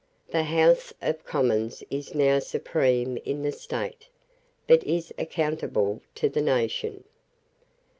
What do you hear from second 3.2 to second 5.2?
the State, but is